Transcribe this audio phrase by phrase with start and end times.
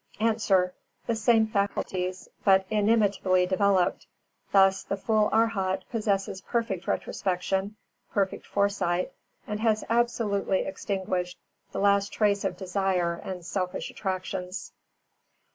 [0.67, 0.71] _A.
[1.05, 4.07] The same faculties, but inimitably developed.
[4.51, 7.75] Thus, the full Arhat possesses perfect retrospection,
[8.11, 9.13] perfect foresight,
[9.45, 11.37] and has absolutely extinguished
[11.71, 14.73] the last trace of desire and selfish attractions.